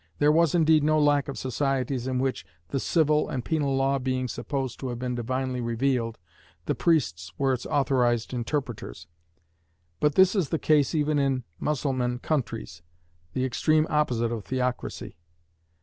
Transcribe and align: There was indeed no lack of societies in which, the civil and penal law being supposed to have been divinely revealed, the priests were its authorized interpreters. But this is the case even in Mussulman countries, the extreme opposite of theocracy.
There 0.17 0.31
was 0.31 0.55
indeed 0.55 0.83
no 0.83 0.99
lack 0.99 1.27
of 1.27 1.37
societies 1.37 2.07
in 2.07 2.17
which, 2.17 2.43
the 2.69 2.79
civil 2.79 3.29
and 3.29 3.45
penal 3.45 3.75
law 3.75 3.99
being 3.99 4.27
supposed 4.27 4.79
to 4.79 4.87
have 4.89 4.97
been 4.97 5.13
divinely 5.13 5.61
revealed, 5.61 6.17
the 6.65 6.73
priests 6.73 7.31
were 7.37 7.53
its 7.53 7.67
authorized 7.67 8.33
interpreters. 8.33 9.05
But 9.99 10.15
this 10.15 10.33
is 10.35 10.49
the 10.49 10.57
case 10.57 10.95
even 10.95 11.19
in 11.19 11.43
Mussulman 11.59 12.17
countries, 12.17 12.81
the 13.33 13.45
extreme 13.45 13.85
opposite 13.91 14.31
of 14.31 14.43
theocracy. 14.45 15.17